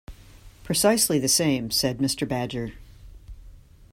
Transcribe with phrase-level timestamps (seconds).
[0.63, 2.27] "Precisely the same," said Mr.
[2.27, 2.73] Badger.